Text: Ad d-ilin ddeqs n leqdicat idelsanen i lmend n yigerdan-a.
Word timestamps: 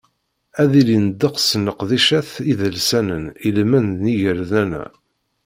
Ad 0.61 0.67
d-ilin 0.71 1.05
ddeqs 1.09 1.49
n 1.59 1.61
leqdicat 1.67 2.31
idelsanen 2.51 3.23
i 3.47 3.49
lmend 3.57 3.95
n 4.03 4.05
yigerdan-a. 4.11 4.85